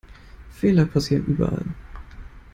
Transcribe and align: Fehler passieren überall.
Fehler 0.49 0.85
passieren 0.87 1.27
überall. 1.35 1.63